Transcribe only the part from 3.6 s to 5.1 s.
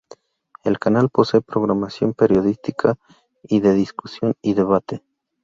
discusión y debate.